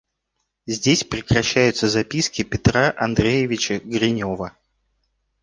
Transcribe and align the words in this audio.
Здесь 0.65 1.03
прекращаются 1.03 1.87
записки 1.87 2.41
Петра 2.41 2.91
Андреевича 2.97 3.81
Гринева. 3.83 4.57